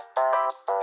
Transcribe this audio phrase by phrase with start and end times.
[0.00, 0.29] Bye.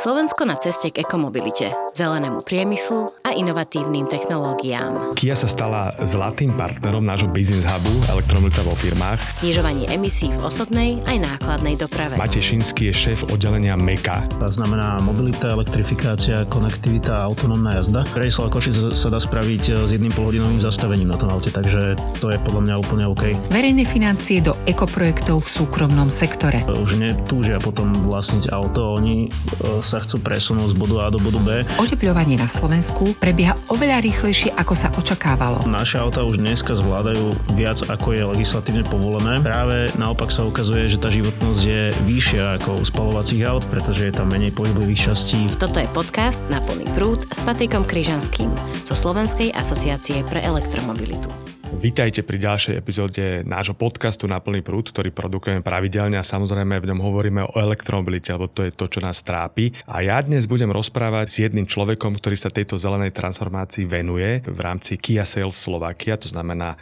[0.08, 5.12] Slovensko na ceste k ekomobilite, zelenému priemyslu a inovatívnym technológiám.
[5.20, 9.20] Kia sa stala zlatým partnerom nášho business hubu elektromobilita vo firmách.
[9.44, 12.16] Znižovanie emisí v osobnej aj nákladnej doprave.
[12.16, 14.32] Matej Šinský je šéf oddelenia MEKA.
[14.40, 18.08] To znamená mobilita, elektrifikácia, konektivita a autonómna jazda.
[18.16, 22.40] Brejslav Košic sa dá spraviť s jedným polhodinovým zastavením na tom aute, takže to je
[22.48, 23.36] podľa mňa úplne OK.
[23.52, 26.64] Verejné financie do ekoprojektov v súkromnom sektore.
[26.64, 31.42] Už netúžia potom vlastniť auto, oni e, sa chcú presunúť z bodu A do bodu
[31.42, 31.66] B.
[31.82, 35.66] Oteplovanie na Slovensku prebieha oveľa rýchlejšie, ako sa očakávalo.
[35.66, 39.42] Naše auta už dneska zvládajú viac, ako je legislatívne povolené.
[39.42, 44.14] Práve naopak sa ukazuje, že tá životnosť je vyššia ako u spalovacích aut, pretože je
[44.14, 45.50] tam menej pohybových častí.
[45.58, 48.54] Toto je podcast na plný prúd s Patrikom Kryžanským
[48.86, 51.57] zo Slovenskej asociácie pre elektromobilitu.
[51.68, 56.88] Vítajte pri ďalšej epizóde nášho podcastu Na plný prúd, ktorý produkujeme pravidelne a samozrejme v
[56.90, 59.76] ňom hovoríme o elektromobilite, lebo to je to, čo nás trápi.
[59.84, 64.60] A ja dnes budem rozprávať s jedným človekom, ktorý sa tejto zelenej transformácii venuje v
[64.64, 66.80] rámci Kia Sales Slovakia, to znamená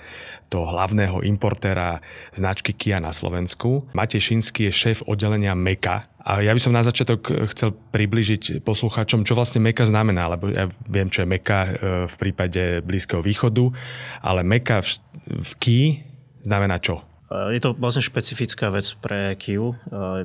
[0.48, 2.00] toho hlavného importéra
[2.32, 3.90] značky Kia na Slovensku.
[3.92, 9.22] Matej Šinský je šéf oddelenia MEKA, a ja by som na začiatok chcel približiť poslucháčom,
[9.30, 11.72] čo vlastne meka znamená, lebo ja viem, čo je meka e,
[12.10, 13.70] v prípade Blízkeho východu,
[14.26, 14.90] ale meka v,
[15.46, 15.84] v Key
[16.42, 17.06] znamená čo?
[17.30, 19.78] E, je to vlastne špecifická vec pre Kiu.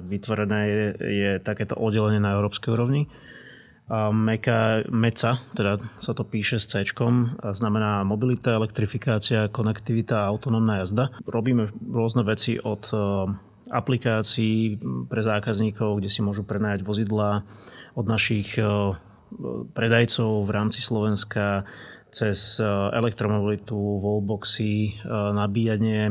[0.09, 3.05] Vytvorené je, je takéto oddelenie na európskej úrovni.
[3.91, 6.87] Meka, MECA, teda sa to píše s C,
[7.43, 11.11] znamená mobilita, elektrifikácia, konektivita a autonómna jazda.
[11.27, 12.87] Robíme rôzne veci od
[13.71, 17.47] aplikácií pre zákazníkov, kde si môžu prenajať vozidla
[17.95, 18.67] od našich e,
[19.73, 21.65] predajcov v rámci Slovenska
[22.11, 26.11] cez e, elektromobilitu, wallboxy, e, nabíjanie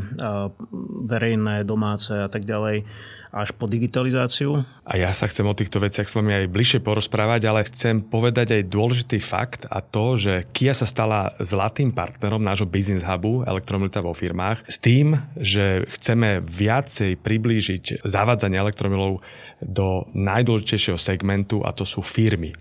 [1.03, 2.87] verejné, domáce a tak ďalej
[3.29, 4.65] až po digitalizáciu.
[4.85, 8.57] A ja sa chcem o týchto veciach s vami aj bližšie porozprávať, ale chcem povedať
[8.57, 14.01] aj dôležitý fakt a to, že Kia sa stala zlatým partnerom nášho business hubu elektromobilita
[14.01, 19.21] vo firmách s tým, že chceme viacej priblížiť zavádzanie elektromobilov
[19.61, 22.57] do najdôležitejšieho segmentu a to sú firmy.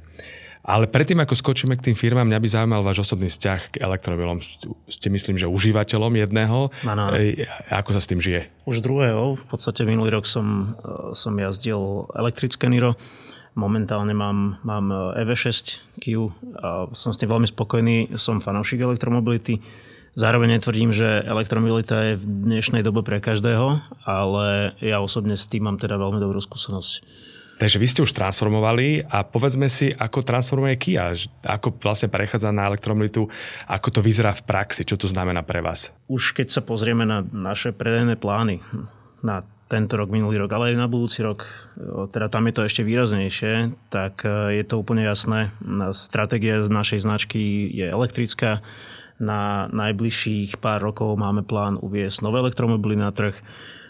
[0.66, 4.42] Ale predtým, ako skočíme k tým firmám, mňa by zaujímal váš osobný vzťah k elektromobilom.
[4.90, 6.74] Ste, myslím, že užívateľom jedného.
[6.84, 7.04] Ano.
[7.70, 8.50] Ako sa s tým žije?
[8.68, 9.38] Už druhého.
[9.38, 12.98] V podstate minulý rok som, e, som jazdil elektrické Niro.
[13.58, 14.86] Momentálne mám, mám
[15.18, 16.30] EV6 Kia
[16.62, 18.14] a som s tým veľmi spokojný.
[18.14, 19.58] Som fanúšik elektromobility.
[20.18, 25.66] Zároveň netvrdím, že elektromobilita je v dnešnej dobe pre každého, ale ja osobne s tým
[25.70, 27.06] mám teda veľmi dobrú skúsenosť.
[27.58, 31.10] Takže vy ste už transformovali a povedzme si, ako transformuje Kia,
[31.42, 33.26] ako vlastne prechádza na elektromobilitu,
[33.66, 35.90] ako to vyzerá v praxi, čo to znamená pre vás?
[36.06, 38.62] Už keď sa pozrieme na naše predajné plány
[39.26, 41.44] na tento rok, minulý rok, ale aj na budúci rok,
[42.14, 45.52] teda tam je to ešte výraznejšie, tak e, je to úplne jasné.
[45.92, 48.64] Stratégia našej značky je elektrická.
[49.18, 53.36] Na najbližších pár rokov máme plán uviesť nové elektromobily na trh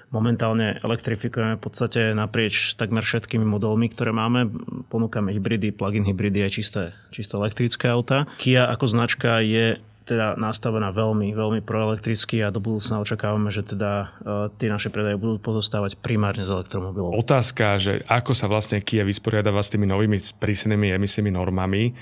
[0.09, 4.49] Momentálne elektrifikujeme v podstate naprieč takmer všetkými modelmi, ktoré máme.
[4.89, 6.83] Ponúkame hybridy, plug-in hybridy aj čisté,
[7.13, 8.25] čisté elektrické auta.
[8.41, 9.77] Kia ako značka je
[10.09, 14.09] teda nastavená veľmi, veľmi proelektricky a do budúcna očakávame, že teda uh,
[14.57, 17.13] tie naše predaje budú pozostávať primárne z elektromobilov.
[17.13, 21.93] Otázka, že ako sa vlastne Kia vysporiadáva s tými novými prísnými emisnými normami,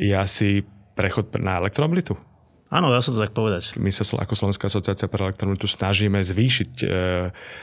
[0.00, 0.64] je asi
[0.96, 2.16] prechod na elektromobilitu?
[2.70, 3.74] Áno, dá sa to tak povedať.
[3.74, 6.86] My sa ako Slovenská asociácia pre elektromobilitu snažíme zvýšiť e,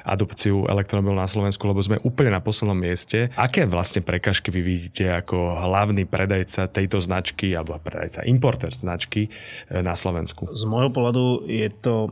[0.03, 3.31] adopciu elektromobilu na Slovensku, lebo sme úplne na poslednom mieste.
[3.40, 9.79] Aké vlastne prekažky vy vidíte ako hlavný predajca tejto značky alebo predajca, importer značky e,
[9.79, 10.51] na Slovensku?
[10.51, 12.12] Z môjho pohľadu je to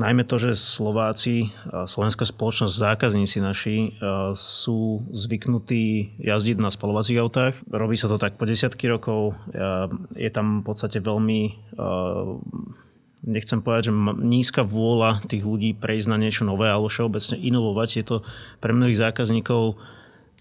[0.00, 3.76] najmä to, že Slováci, slovenská spoločnosť, zákazníci naši
[4.32, 7.54] sú zvyknutí jazdiť na spalovacích autách.
[7.68, 9.36] Robí sa to tak po desiatky rokov.
[10.16, 11.40] Je tam v podstate veľmi
[13.20, 17.88] nechcem povedať, že nízka vôľa tých ľudí prejsť na niečo nové alebo všeobecne inovovať.
[18.00, 18.16] Je to
[18.64, 19.76] pre mnohých zákazníkov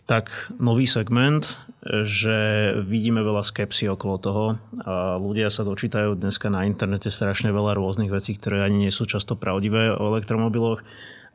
[0.10, 1.46] tak nový segment,
[1.86, 4.46] že vidíme veľa skepsy okolo toho
[4.82, 9.06] a ľudia sa dočítajú dneska na internete strašne veľa rôznych vecí, ktoré ani nie sú
[9.06, 10.82] často pravdivé o elektromobiloch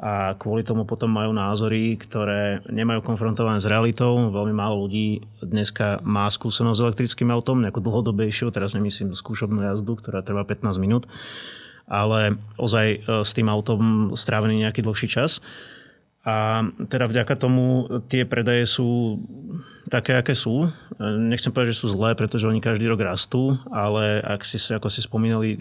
[0.02, 4.26] a kvôli tomu potom majú názory, ktoré nemajú konfrontované s realitou.
[4.34, 9.94] Veľmi málo ľudí dneska má skúsenosť s elektrickým autom, nejakú dlhodobejšiu, teraz nemyslím skúšobnú jazdu,
[10.02, 11.06] ktorá trvá 15 minút,
[11.86, 15.38] ale ozaj e, s tým autom strávený nejaký dlhší čas.
[16.24, 19.20] A teda vďaka tomu tie predaje sú
[19.92, 20.72] také, aké sú.
[21.00, 25.04] Nechcem povedať, že sú zlé, pretože oni každý rok rastú, ale ak si, ako si
[25.04, 25.60] spomínali,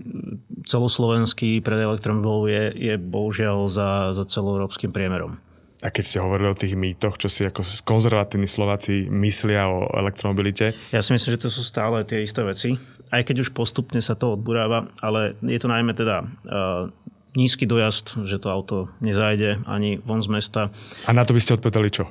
[0.63, 5.35] celoslovenský predaj elektromobilov je, je bohužiaľ za, za celoeurópskym priemerom.
[5.83, 10.71] A keď ste hovorili o tých mýtoch, čo si ako konzervatívni Slováci myslia o elektromobilite?
[10.95, 12.79] Ja si myslím, že to sú stále tie isté veci.
[13.11, 16.87] Aj keď už postupne sa to odburáva, ale je to najmä teda uh,
[17.33, 20.61] nízky dojazd, že to auto nezajde ani von z mesta.
[21.05, 22.09] A na to by ste odpovedali čo?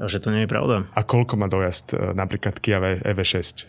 [0.00, 0.88] Že to nie je pravda.
[0.96, 3.68] A koľko má dojazd e, napríklad Kia EV6?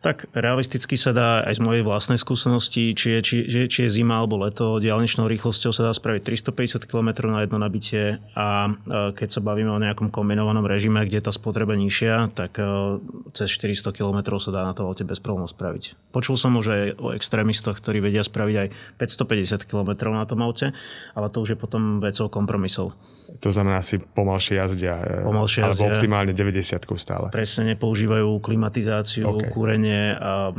[0.00, 3.36] Tak realisticky sa dá aj z mojej vlastnej skúsenosti, či je, či,
[3.68, 8.16] či je zima alebo leto, diálničnou rýchlosťou sa dá spraviť 350 km na jedno nabitie
[8.32, 12.96] a keď sa bavíme o nejakom kombinovanom režime, kde tá spotreba nižšia, tak e,
[13.36, 16.16] cez 400 km sa dá na to aute bez problémov spraviť.
[16.16, 20.72] Počul som už aj o extrémistoch, ktorí vedia spraviť aj 550 km na tom aute,
[21.12, 22.96] ale to už je potom vecou kompromisov.
[23.38, 24.98] To znamená asi pomalšie jazdia.
[24.98, 25.94] E, pomalšie alebo jazdia.
[26.02, 27.26] optimálne 90 stále.
[27.30, 29.54] Presne nepoužívajú klimatizáciu, okay.
[29.54, 30.50] kúrenie a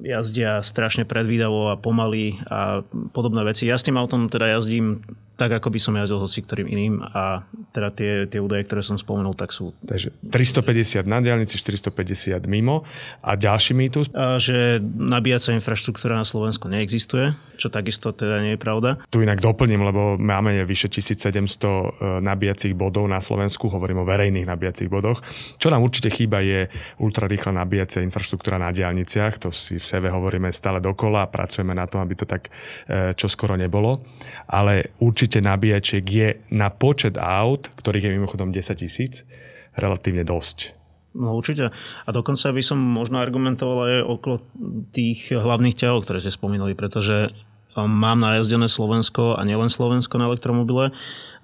[0.00, 2.80] jazdia strašne predvídavo a pomaly a
[3.12, 3.68] podobné veci.
[3.68, 5.04] Ja s tým autom teda jazdím
[5.36, 7.42] tak, ako by som jazdil hoci ktorým iným a
[7.74, 9.74] teda tie, tie údaje, ktoré som spomenul, tak sú.
[9.82, 12.86] Takže 350 na diálnici, 450 mimo
[13.18, 14.06] a ďalší mýtus?
[14.14, 19.02] A, že nabíjacia infraštruktúra na Slovensku neexistuje, čo takisto teda nie je pravda.
[19.10, 24.46] Tu inak doplním, lebo máme vyše 1700 e, nabíjacích bodov na Slovensku, hovorím o verejných
[24.46, 25.18] nabíjacích bodoch.
[25.58, 26.70] Čo nám určite chýba je
[27.02, 31.90] ultrarýchla nabíjacia infraštruktúra na diálniciach, to si v sebe hovoríme stále dokola a pracujeme na
[31.90, 32.54] tom, aby to tak
[32.86, 34.06] e, čo skoro nebolo.
[34.46, 39.24] Ale určite nabíjačiek je na počet aut, ktorých je mimochodom 10 tisíc,
[39.76, 40.76] relatívne dosť.
[41.14, 41.70] No určite.
[42.04, 44.36] A dokonca by som možno argumentoval aj okolo
[44.90, 47.30] tých hlavných ťahov, ktoré ste spomínali, pretože
[47.78, 50.90] um, mám najazdené Slovensko a nielen Slovensko na elektromobile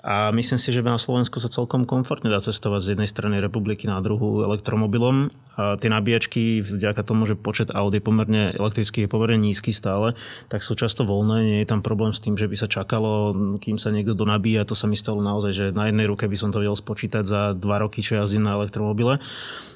[0.01, 3.85] a myslím si, že na Slovensku sa celkom komfortne dá cestovať z jednej strany republiky
[3.85, 5.29] na druhú elektromobilom.
[5.61, 10.17] A tie nabíjačky, vďaka tomu, že počet aut je pomerne, elektrický je pomerne nízky stále,
[10.49, 11.37] tak sú často voľné.
[11.45, 14.65] Nie je tam problém s tým, že by sa čakalo, kým sa niekto donabíja.
[14.65, 17.53] To sa mi stalo naozaj, že na jednej ruke by som to vedel spočítať za
[17.53, 19.21] dva roky, čo jazdím na elektromobile.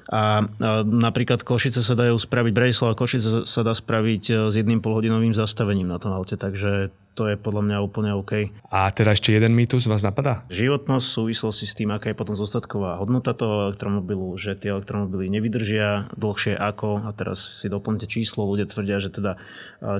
[0.09, 0.45] A,
[0.85, 5.89] napríklad Košice sa dajú spraviť, Brejslava Košice sa dá spraviť e, s jedným polhodinovým zastavením
[5.89, 8.51] na tom aute, takže to je podľa mňa úplne OK.
[8.69, 10.43] A teda ešte jeden mýtus vás napadá?
[10.51, 15.31] Životnosť v súvislosti s tým, aká je potom zostatková hodnota toho elektromobilu, že tie elektromobily
[15.31, 19.39] nevydržia dlhšie ako, a teraz si doplňte číslo, ľudia tvrdia, že teda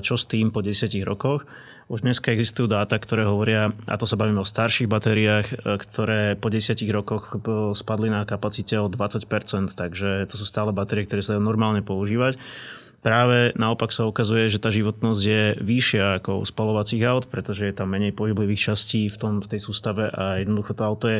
[0.03, 1.47] čo s tým po 10 rokoch.
[1.85, 6.33] Už dneska existujú dáta, ktoré hovoria, a to sa bavíme o starších batériách, e, ktoré
[6.33, 9.29] po 10 rokoch e, spadli na kapacite o 20%,
[9.77, 12.41] takže to sú stále batérie, ktoré sa dajú normálne používať.
[13.05, 17.77] Práve naopak sa ukazuje, že tá životnosť je vyššia ako u spalovacích aut, pretože je
[17.77, 21.19] tam menej pohyblivých častí v, tom, v tej sústave a jednoducho to auto je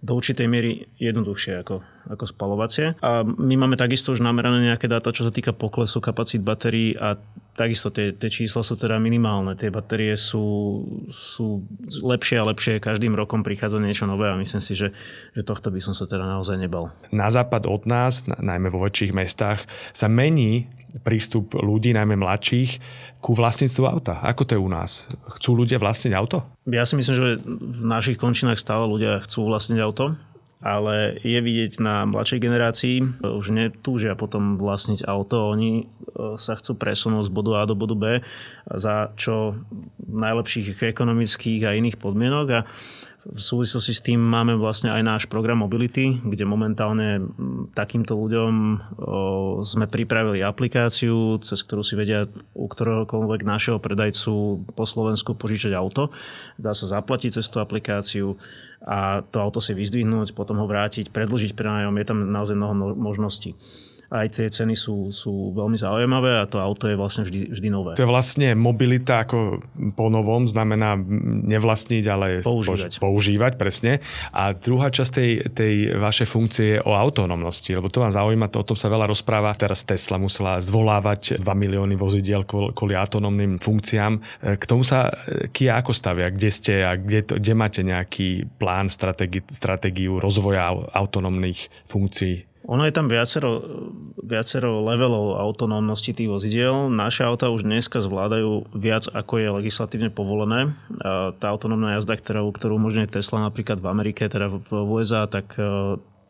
[0.00, 2.96] do určitej miery jednoduchšie ako, ako spalovacie.
[3.04, 7.20] A my máme takisto už namerané nejaké dáta, čo sa týka poklesu kapacít batérií a
[7.52, 9.52] takisto tie, tie čísla sú teda minimálne.
[9.60, 11.68] Tie batérie sú, sú
[12.00, 12.80] lepšie a lepšie.
[12.80, 14.96] Každým rokom prichádza niečo nové a myslím si, že,
[15.36, 16.96] že tohto by som sa teda naozaj nebal.
[17.12, 22.82] Na západ od nás, najmä vo väčších mestách, sa mení prístup ľudí, najmä mladších,
[23.22, 24.18] ku vlastníctvu auta.
[24.26, 25.06] Ako to je u nás?
[25.38, 26.42] Chcú ľudia vlastniť auto?
[26.66, 30.18] Ja si myslím, že v našich končinách stále ľudia chcú vlastniť auto
[30.60, 35.84] ale je vidieť na mladšej generácii, už netúžia potom vlastniť auto, oni e,
[36.36, 38.04] sa chcú presunúť z bodu A do bodu B
[38.68, 39.56] za čo
[40.04, 42.60] najlepších ekonomických a iných podmienok a
[43.20, 47.20] v súvislosti s tým máme vlastne aj náš program Mobility, kde momentálne
[47.76, 48.52] takýmto ľuďom
[49.60, 52.24] sme pripravili aplikáciu, cez ktorú si vedia
[52.56, 56.08] u ktoréhokoľvek našeho predajcu po Slovensku požičať auto.
[56.56, 58.40] Dá sa zaplatiť cez tú aplikáciu
[58.80, 61.92] a to auto si vyzdvihnúť, potom ho vrátiť, predlžiť prenájom.
[62.00, 63.52] Je tam naozaj mnoho možností
[64.10, 67.94] aj tie ceny sú, sú veľmi zaujímavé a to auto je vlastne vždy, vždy nové.
[67.94, 69.62] To je vlastne mobilita ako
[69.94, 70.98] po novom, znamená
[71.46, 72.98] nevlastniť, ale používať.
[72.98, 74.02] používať presne.
[74.34, 78.66] A druhá časť tej, tej vašej funkcie je o autonómnosti, lebo to vám zaujíma, to
[78.66, 79.54] o tom sa veľa rozpráva.
[79.54, 84.18] Teraz Tesla musela zvolávať 2 milióny vozidiel kvôli autonómnym funkciám.
[84.58, 85.06] K tomu sa
[85.54, 86.34] Kia ako stavia?
[86.34, 92.49] Kde ste a kde, to, kde máte nejaký plán, strategi, stratégiu rozvoja autonómnych funkcií?
[92.70, 93.66] Ono je tam viacero,
[94.22, 96.86] viacero levelov autonómnosti tých vozidiel.
[96.86, 100.78] Naše auta už dneska zvládajú viac, ako je legislatívne povolené.
[101.42, 105.58] Tá autonómna jazda, ktorú, ktorú umožňuje Tesla napríklad v Amerike, teda v USA, tak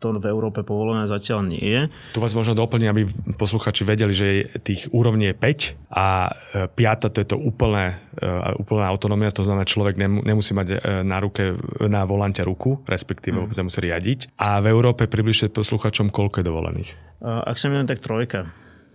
[0.01, 1.81] to v Európe povolené zatiaľ nie je.
[2.17, 3.01] Tu vás možno doplniť, aby
[3.37, 4.27] posluchači vedeli, že
[4.65, 6.33] tých úrovní je 5 a
[6.65, 8.25] 5 e, to je to úplné, e,
[8.57, 11.53] úplná autonómia, to znamená, človek nemusí mať e, na ruke,
[11.85, 13.53] na volante ruku, respektíve mm.
[13.53, 14.33] sa musí riadiť.
[14.41, 16.89] A v Európe približte posluchačom, koľko je dovolených?
[17.21, 18.49] Ak sa mýlim, tak trojka.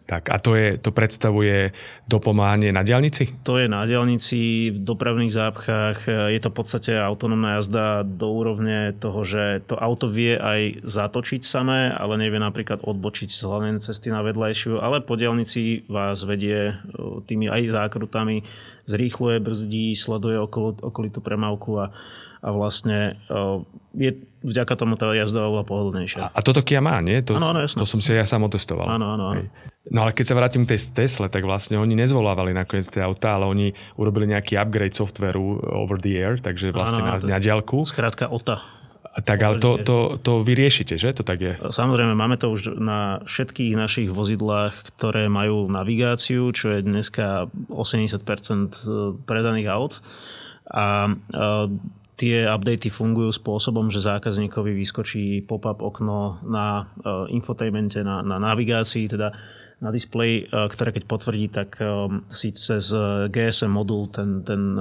[0.06, 1.74] Tak a to, je, to predstavuje
[2.06, 3.42] dopomáhanie na diálnici?
[3.42, 5.98] To je na diálnici, v dopravných zápchách.
[6.30, 11.42] Je to v podstate autonómna jazda do úrovne toho, že to auto vie aj zatočiť
[11.42, 16.70] samé, ale nevie napríklad odbočiť z hlavnej cesty na vedľajšiu, ale po diálnici vás vedie
[16.70, 16.74] e,
[17.26, 18.46] tými aj zákrutami,
[18.86, 21.90] zrýchluje, brzdí, sleduje okolo, okolitú premávku a
[22.40, 23.16] a vlastne
[23.96, 24.10] je
[24.44, 26.20] vďaka tomu tá jazda oveľa pohodlnejšia.
[26.20, 27.24] A, a toto Kia má, nie?
[27.26, 27.78] To, ano, ano, jasné.
[27.80, 28.86] to som si ja sám otestoval.
[28.86, 29.42] Áno, áno, áno.
[29.86, 33.38] No ale keď sa vrátim k tej Tesle, tak vlastne oni nezvolávali nakoniec tie autá,
[33.38, 37.86] ale oni urobili nejaký upgrade softveru over the air, takže vlastne ano, na, na diaľku.
[37.86, 38.76] Skrátka OTA.
[39.16, 41.16] Tak ale to, to, to vy riešite, že?
[41.16, 41.56] To tak je?
[41.56, 49.24] Samozrejme, máme to už na všetkých našich vozidlách, ktoré majú navigáciu, čo je dneska 80%
[49.24, 50.04] predaných aut.
[50.68, 51.16] A
[52.16, 59.06] tie updaty fungujú spôsobom, že zákazníkovi vyskočí pop-up okno na uh, infotainmente, na, na navigácii,
[59.06, 59.36] teda
[59.76, 62.88] na display, uh, ktoré keď potvrdí, tak um, si cez
[63.28, 64.80] GSM modul ten, ten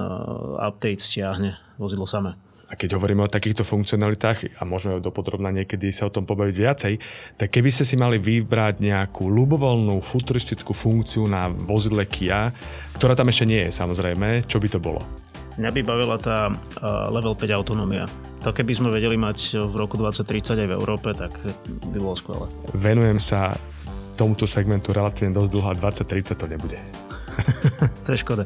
[0.57, 2.39] update stiahne vozidlo samé.
[2.65, 6.93] A keď hovoríme o takýchto funkcionalitách, a môžeme dopodrobná niekedy sa o tom pobaviť viacej,
[7.37, 12.49] tak keby ste si mali vybrať nejakú ľubovoľnú futuristickú funkciu na vozidle Kia,
[12.97, 15.25] ktorá tam ešte nie je samozrejme, čo by to bolo?
[15.55, 16.51] Mňa by bavila tá
[17.07, 18.03] level 5 autonómia.
[18.43, 21.31] To keby sme vedeli mať v roku 2030 aj v Európe, tak
[21.95, 22.45] by bolo skvelé.
[22.75, 23.55] Venujem sa
[24.19, 26.79] tomuto segmentu relatívne dosť dlho a 2030 to nebude.
[28.05, 28.43] to je škoda.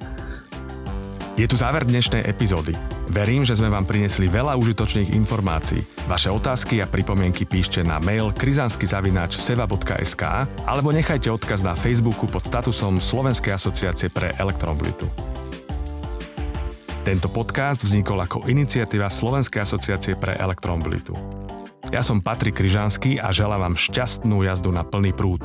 [1.39, 2.75] Je tu záver dnešnej epizódy.
[3.09, 5.79] Verím, že sme vám prinesli veľa užitočných informácií.
[6.03, 10.23] Vaše otázky a pripomienky píšte na mail krizanskyzavináč.seva.sk
[10.67, 15.07] alebo nechajte odkaz na Facebooku pod statusom Slovenskej asociácie pre elektromobilitu.
[16.99, 21.15] Tento podcast vznikol ako iniciatíva Slovenskej asociácie pre elektromobilitu.
[21.95, 25.41] Ja som Patrik Kryžanský a želám vám šťastnú jazdu na plný prúd.